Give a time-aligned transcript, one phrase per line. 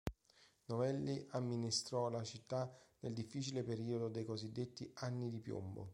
[0.65, 5.89] Novelli amministrò la città nel difficile periodo dei cosiddetti anni di piombo.